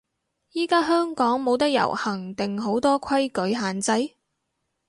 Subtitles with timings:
[0.53, 4.15] 依家香港冇得遊行定好多規矩限制？